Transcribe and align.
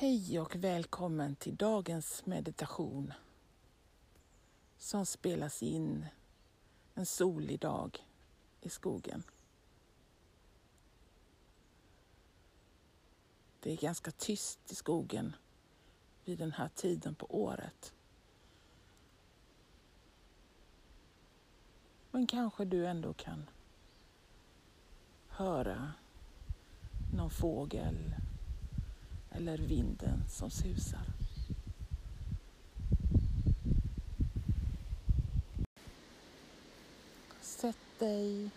Hej 0.00 0.40
och 0.40 0.56
välkommen 0.56 1.36
till 1.36 1.56
dagens 1.56 2.26
meditation 2.26 3.12
som 4.76 5.06
spelas 5.06 5.62
in 5.62 6.06
en 6.94 7.06
solig 7.06 7.60
dag 7.60 8.06
i 8.60 8.68
skogen. 8.68 9.22
Det 13.60 13.72
är 13.72 13.76
ganska 13.76 14.10
tyst 14.10 14.72
i 14.72 14.74
skogen 14.74 15.36
vid 16.24 16.38
den 16.38 16.52
här 16.52 16.68
tiden 16.74 17.14
på 17.14 17.26
året. 17.42 17.94
Men 22.10 22.26
kanske 22.26 22.64
du 22.64 22.86
ändå 22.86 23.12
kan 23.12 23.50
höra 25.28 25.92
någon 27.14 27.30
fågel 27.30 28.14
eller 29.38 29.58
vinden 29.58 30.24
som 30.28 30.50
susar. 30.50 31.00
Sätt 37.40 37.78
dig 37.98 38.50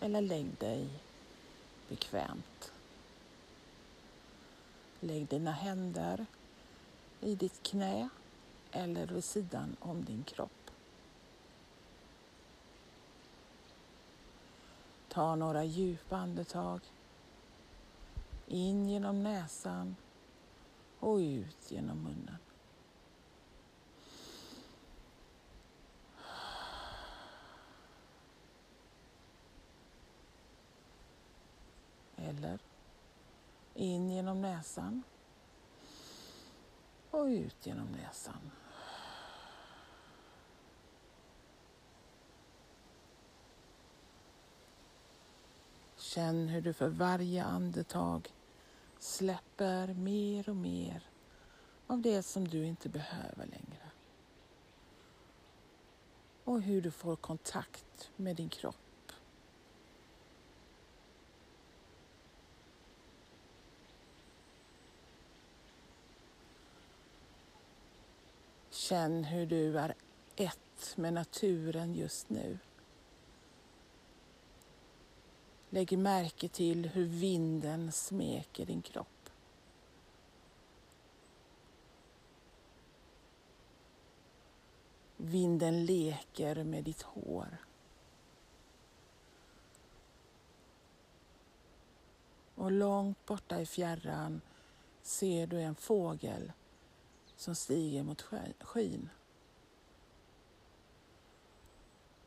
eller 0.00 0.20
lägg 0.20 0.46
dig 0.58 0.88
bekvämt. 1.88 2.72
Lägg 5.00 5.26
dina 5.26 5.52
händer 5.52 6.26
i 7.20 7.34
ditt 7.34 7.62
knä 7.62 8.08
eller 8.70 9.06
vid 9.06 9.24
sidan 9.24 9.76
om 9.80 10.04
din 10.04 10.24
kropp. 10.24 10.70
Ta 15.08 15.34
några 15.36 15.64
djupa 15.64 16.16
andetag 16.16 16.80
in 18.48 18.88
genom 18.88 19.22
näsan 19.22 19.96
och 21.00 21.16
ut 21.16 21.70
genom 21.70 22.02
munnen. 22.02 22.38
Eller 32.16 32.58
in 33.74 34.10
genom 34.10 34.40
näsan 34.40 35.02
och 37.10 37.24
ut 37.24 37.66
genom 37.66 37.86
näsan. 37.86 38.50
Känn 45.96 46.48
hur 46.48 46.62
du 46.62 46.72
för 46.72 46.88
varje 46.88 47.44
andetag 47.44 48.32
släpper 48.98 49.94
mer 49.94 50.48
och 50.48 50.56
mer 50.56 51.08
av 51.86 52.00
det 52.00 52.22
som 52.22 52.48
du 52.48 52.64
inte 52.66 52.88
behöver 52.88 53.46
längre. 53.46 53.90
Och 56.44 56.62
hur 56.62 56.82
du 56.82 56.90
får 56.90 57.16
kontakt 57.16 58.10
med 58.16 58.36
din 58.36 58.48
kropp. 58.48 58.74
Känn 68.70 69.24
hur 69.24 69.46
du 69.46 69.78
är 69.78 69.94
ett 70.36 70.96
med 70.96 71.12
naturen 71.12 71.94
just 71.94 72.30
nu. 72.30 72.58
Lägg 75.70 75.98
märke 75.98 76.48
till 76.48 76.88
hur 76.88 77.04
vinden 77.04 77.92
smeker 77.92 78.66
din 78.66 78.82
kropp. 78.82 79.30
Vinden 85.16 85.84
leker 85.84 86.64
med 86.64 86.84
ditt 86.84 87.02
hår. 87.02 87.58
Och 92.54 92.72
långt 92.72 93.26
borta 93.26 93.60
i 93.60 93.66
fjärran 93.66 94.40
ser 95.02 95.46
du 95.46 95.60
en 95.60 95.74
fågel 95.74 96.52
som 97.36 97.54
stiger 97.54 98.02
mot 98.02 98.22
skyn. 98.60 99.08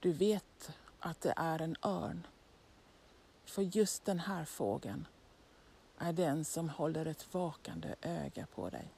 Du 0.00 0.12
vet 0.12 0.72
att 1.00 1.20
det 1.20 1.34
är 1.36 1.62
en 1.62 1.76
örn. 1.82 2.26
För 3.44 3.62
just 3.62 4.04
den 4.04 4.20
här 4.20 4.44
fågeln 4.44 5.06
är 5.98 6.12
den 6.12 6.44
som 6.44 6.68
håller 6.68 7.06
ett 7.06 7.34
vakande 7.34 7.94
öga 8.02 8.46
på 8.46 8.70
dig. 8.70 8.94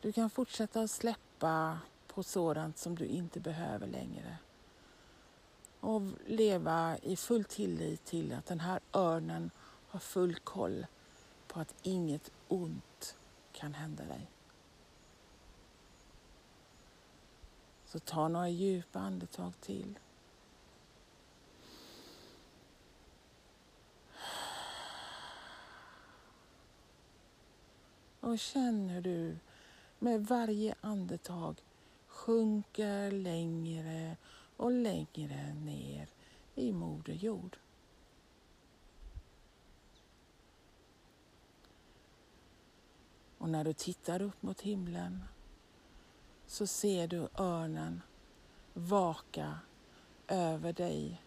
Du 0.00 0.12
kan 0.12 0.30
fortsätta 0.30 0.80
att 0.80 0.90
släppa 0.90 1.78
på 2.06 2.22
sådant 2.22 2.78
som 2.78 2.94
du 2.94 3.06
inte 3.06 3.40
behöver 3.40 3.86
längre 3.86 4.36
och 5.80 6.02
leva 6.26 6.98
i 7.02 7.16
full 7.16 7.44
tillit 7.44 8.04
till 8.04 8.32
att 8.32 8.46
den 8.46 8.60
här 8.60 8.80
örnen 8.92 9.50
har 9.88 10.00
full 10.00 10.34
koll 10.34 10.86
på 11.46 11.60
att 11.60 11.74
inget 11.82 12.30
ont 12.48 13.16
kan 13.52 13.74
hända 13.74 14.04
dig. 14.04 14.30
Så 17.84 17.98
ta 17.98 18.28
några 18.28 18.48
djupa 18.48 18.98
andetag 18.98 19.52
till. 19.60 19.98
Och 28.22 28.38
känn 28.38 28.88
hur 28.88 29.02
du 29.02 29.36
med 29.98 30.26
varje 30.26 30.74
andetag 30.80 31.62
sjunker 32.06 33.10
längre 33.10 34.16
och 34.56 34.72
längre 34.72 35.54
ner 35.54 36.08
i 36.54 36.72
Moder 36.72 37.12
Jord. 37.12 37.56
Och 43.38 43.48
när 43.48 43.64
du 43.64 43.72
tittar 43.72 44.22
upp 44.22 44.42
mot 44.42 44.60
himlen 44.60 45.24
så 46.46 46.66
ser 46.66 47.08
du 47.08 47.28
örnen 47.38 48.02
vaka 48.74 49.58
över 50.28 50.72
dig 50.72 51.22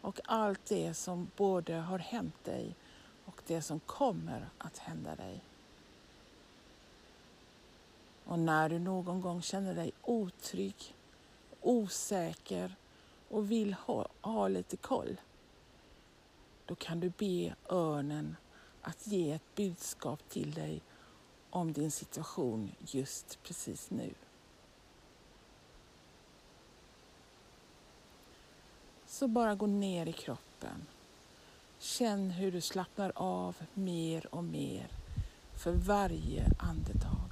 och 0.00 0.20
allt 0.24 0.66
det 0.66 0.94
som 0.94 1.30
både 1.36 1.74
har 1.74 1.98
hänt 1.98 2.44
dig 2.44 2.76
och 3.24 3.42
det 3.46 3.62
som 3.62 3.80
kommer 3.80 4.50
att 4.58 4.78
hända 4.78 5.16
dig. 5.16 5.44
Och 8.30 8.38
när 8.38 8.68
du 8.68 8.78
någon 8.78 9.20
gång 9.20 9.42
känner 9.42 9.74
dig 9.74 9.92
otrygg, 10.02 10.94
osäker 11.60 12.74
och 13.28 13.50
vill 13.50 13.74
ha, 13.74 14.08
ha 14.20 14.48
lite 14.48 14.76
koll, 14.76 15.20
då 16.66 16.74
kan 16.74 17.00
du 17.00 17.12
be 17.18 17.54
örnen 17.68 18.36
att 18.82 19.06
ge 19.06 19.32
ett 19.32 19.54
budskap 19.54 20.28
till 20.28 20.54
dig 20.54 20.80
om 21.50 21.72
din 21.72 21.90
situation 21.90 22.72
just 22.86 23.42
precis 23.42 23.90
nu. 23.90 24.14
Så 29.06 29.28
bara 29.28 29.54
gå 29.54 29.66
ner 29.66 30.06
i 30.06 30.12
kroppen. 30.12 30.86
Känn 31.78 32.30
hur 32.30 32.52
du 32.52 32.60
slappnar 32.60 33.12
av 33.14 33.56
mer 33.74 34.34
och 34.34 34.44
mer 34.44 34.88
för 35.54 35.72
varje 35.72 36.46
andetag. 36.58 37.29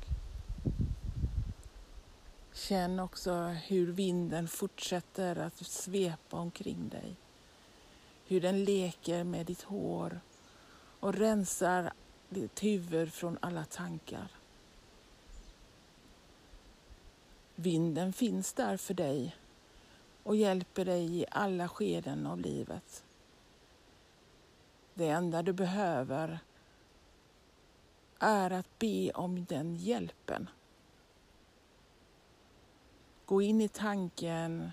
Känn 2.69 3.01
också 3.01 3.35
hur 3.45 3.93
vinden 3.93 4.49
fortsätter 4.49 5.37
att 5.37 5.57
svepa 5.57 6.37
omkring 6.37 6.89
dig. 6.89 7.17
Hur 8.27 8.41
den 8.41 8.65
leker 8.65 9.25
med 9.25 9.47
ditt 9.47 9.63
hår 9.63 10.21
och 11.01 11.15
rensar 11.15 11.93
ditt 12.29 12.63
huvud 12.63 13.13
från 13.13 13.39
alla 13.41 13.65
tankar. 13.65 14.31
Vinden 17.55 18.13
finns 18.13 18.53
där 18.53 18.77
för 18.77 18.95
dig 18.95 19.37
och 20.23 20.37
hjälper 20.37 20.85
dig 20.85 21.21
i 21.21 21.27
alla 21.31 21.69
skeden 21.69 22.27
av 22.27 22.41
livet. 22.41 23.05
Det 24.95 25.09
enda 25.09 25.43
du 25.43 25.53
behöver 25.53 26.39
är 28.19 28.51
att 28.51 28.79
be 28.79 29.11
om 29.11 29.45
den 29.45 29.77
hjälpen. 29.77 30.49
Gå 33.29 33.43
in 33.43 33.61
i 33.61 33.69
tanken 33.69 34.71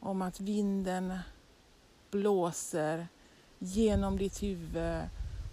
om 0.00 0.22
att 0.22 0.40
vinden 0.40 1.18
blåser 2.10 3.08
genom 3.58 4.18
ditt 4.18 4.42
huvud 4.42 5.02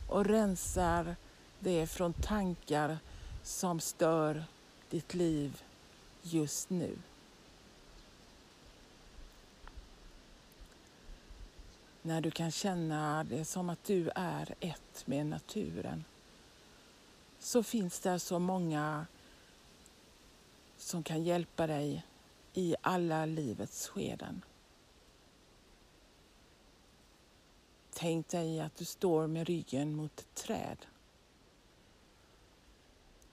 och 0.10 0.26
rensar 0.26 1.16
det 1.60 1.88
från 1.88 2.14
tankar 2.14 2.98
som 3.44 3.80
stör 3.80 4.44
ditt 4.90 5.14
liv 5.14 5.64
just 6.22 6.70
nu. 6.70 6.98
När 12.02 12.22
du 12.22 12.32
kan 12.32 12.52
känna 12.52 13.24
det 13.24 13.46
som 13.46 13.70
att 13.70 13.84
du 13.84 14.10
är 14.16 14.56
ett 14.60 15.08
med 15.08 15.26
naturen 15.26 16.04
så 17.40 17.64
finns 17.64 18.00
det 18.00 18.20
så 18.20 18.40
många 18.40 19.06
som 20.92 21.04
kan 21.04 21.24
hjälpa 21.24 21.68
dig 21.68 22.06
i 22.54 22.76
alla 22.82 23.26
livets 23.26 23.88
skeden. 23.88 24.46
Tänk 27.94 28.28
dig 28.28 28.60
att 28.60 28.76
du 28.76 28.86
står 28.86 29.28
med 29.28 29.48
ryggen 29.48 29.96
mot 29.96 30.20
ett 30.20 30.36
träd 30.36 30.86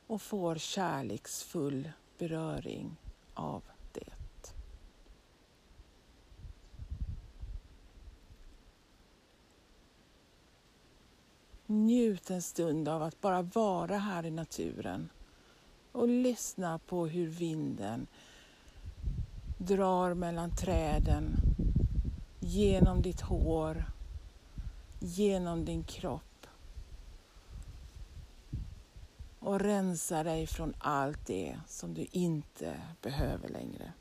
och 0.06 0.22
får 0.22 0.54
kärleksfull 0.54 1.90
beröring 2.18 2.96
av 3.34 3.62
det. 3.92 4.14
Njut 11.66 12.30
en 12.30 12.42
stund 12.42 12.88
av 12.88 13.02
att 13.02 13.20
bara 13.20 13.42
vara 13.42 13.98
här 13.98 14.26
i 14.26 14.30
naturen 14.30 15.08
och 15.92 16.08
lyssna 16.08 16.78
på 16.78 17.06
hur 17.06 17.26
vinden 17.26 18.06
drar 19.58 20.14
mellan 20.14 20.56
träden, 20.56 21.36
genom 22.40 23.02
ditt 23.02 23.20
hår, 23.20 23.84
genom 25.00 25.64
din 25.64 25.84
kropp 25.84 26.22
och 29.38 29.60
rensa 29.60 30.22
dig 30.22 30.46
från 30.46 30.74
allt 30.78 31.26
det 31.26 31.58
som 31.66 31.94
du 31.94 32.06
inte 32.12 32.80
behöver 33.02 33.48
längre. 33.48 33.92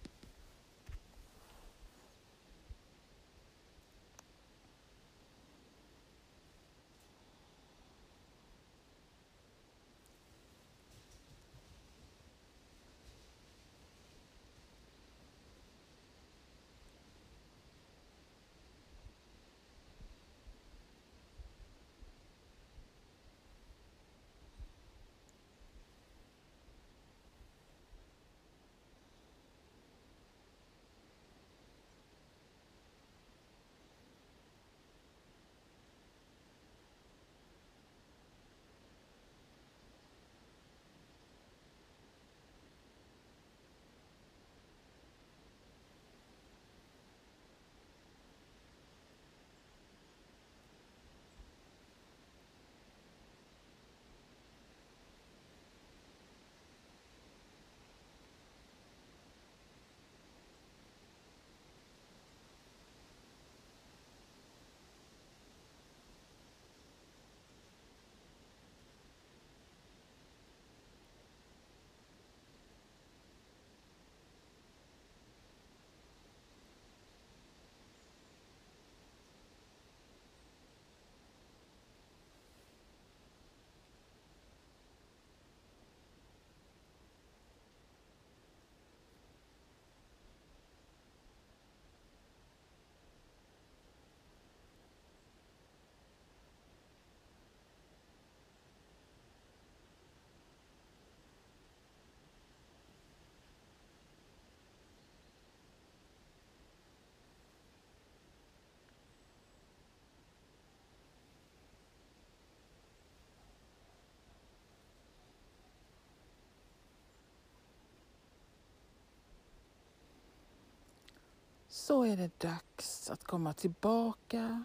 Så 121.78 122.04
är 122.04 122.18
det 122.18 122.40
dags 122.40 123.10
att 123.10 123.24
komma 123.24 123.54
tillbaka 123.54 124.64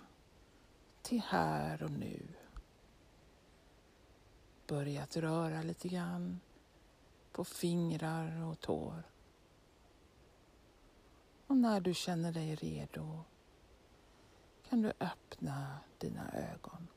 till 1.02 1.20
här 1.20 1.82
och 1.82 1.90
nu. 1.90 2.22
Börja 4.66 5.02
att 5.02 5.16
röra 5.16 5.62
lite 5.62 5.88
grann 5.88 6.40
på 7.32 7.44
fingrar 7.44 8.42
och 8.42 8.60
tår. 8.60 9.02
Och 11.46 11.56
när 11.56 11.80
du 11.80 11.94
känner 11.94 12.32
dig 12.32 12.54
redo 12.54 13.24
kan 14.68 14.82
du 14.82 14.92
öppna 15.00 15.78
dina 15.98 16.32
ögon. 16.32 16.88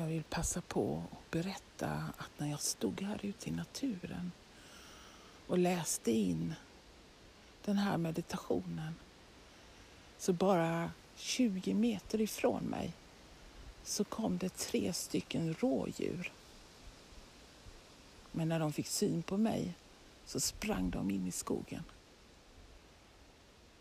Jag 0.00 0.06
vill 0.06 0.22
passa 0.22 0.60
på 0.60 1.02
att 1.12 1.30
berätta 1.30 1.88
att 2.16 2.30
när 2.38 2.50
jag 2.50 2.60
stod 2.60 3.02
här 3.02 3.20
ute 3.22 3.48
i 3.48 3.52
naturen 3.52 4.32
och 5.46 5.58
läste 5.58 6.10
in 6.10 6.54
den 7.64 7.78
här 7.78 7.98
meditationen 7.98 8.94
så 10.18 10.32
bara 10.32 10.90
20 11.16 11.74
meter 11.74 12.20
ifrån 12.20 12.64
mig 12.64 12.92
så 13.84 14.04
kom 14.04 14.38
det 14.38 14.56
tre 14.56 14.92
stycken 14.92 15.54
rådjur. 15.54 16.32
Men 18.32 18.48
när 18.48 18.60
de 18.60 18.72
fick 18.72 18.86
syn 18.86 19.22
på 19.22 19.36
mig 19.36 19.74
så 20.26 20.40
sprang 20.40 20.90
de 20.90 21.10
in 21.10 21.26
i 21.26 21.32
skogen. 21.32 21.84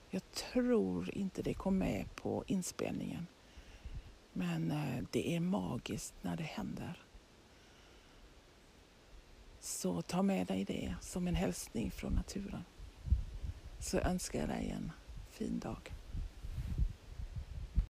Jag 0.09 0.31
tror 0.31 1.17
inte 1.17 1.41
det 1.41 1.53
kom 1.53 1.77
med 1.77 2.15
på 2.15 2.43
inspelningen. 2.47 3.27
Men 4.39 4.71
eh, 4.71 5.03
det 5.11 5.35
är 5.35 5.39
magiskt 5.39 6.13
när 6.21 6.35
det 6.35 6.43
händer. 6.43 7.03
Så 9.59 10.01
ta 10.01 10.21
med 10.21 10.47
dig 10.47 10.65
det 10.65 10.95
som 11.01 11.27
en 11.27 11.35
hälsning 11.35 11.91
från 11.91 12.13
naturen. 12.13 12.63
Så 13.79 13.97
önskar 13.97 14.39
jag 14.39 14.49
dig 14.49 14.69
en 14.69 14.91
fin 15.29 15.59
dag. 15.59 15.93